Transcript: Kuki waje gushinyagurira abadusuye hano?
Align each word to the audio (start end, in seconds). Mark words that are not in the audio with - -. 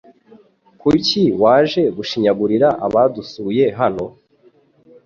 Kuki 0.81 1.21
waje 1.41 1.81
gushinyagurira 1.97 2.69
abadusuye 2.85 3.65
hano? 3.79 4.05